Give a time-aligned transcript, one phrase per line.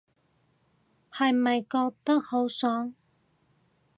[1.13, 2.95] 係咪覺得好爽